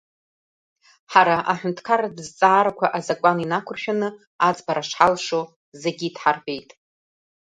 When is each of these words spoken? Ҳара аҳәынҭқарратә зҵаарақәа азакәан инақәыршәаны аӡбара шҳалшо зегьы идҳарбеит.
Ҳара 1.11 1.37
аҳәынҭқарратә 1.51 2.21
зҵаарақәа 2.27 2.87
азакәан 2.97 3.37
инақәыршәаны 3.43 4.09
аӡбара 4.47 4.83
шҳалшо 4.89 5.41
зегьы 5.81 6.05
идҳарбеит. 6.07 6.69